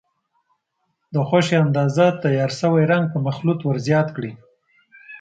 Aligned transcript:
د 1.13 1.15
خوښې 1.27 1.55
اندازه 1.65 2.05
تیار 2.23 2.51
شوی 2.59 2.83
رنګ 2.91 3.05
په 3.13 3.17
مخلوط 3.27 3.59
ور 3.63 3.77
زیات 3.87 4.07
کړئ. 4.15 4.31